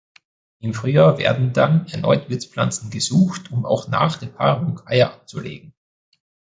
[0.61, 5.75] Im Frühjahr werden dann erneut Wirtspflanzen gesucht, um auch nach der Paarung Eier abzulegen.